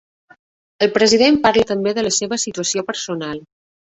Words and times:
El 0.85 0.89
president 0.95 1.37
parla 1.43 1.67
també 1.73 1.93
de 1.99 2.05
la 2.07 2.13
seva 2.17 2.41
situació 2.47 2.87
personal. 2.91 3.37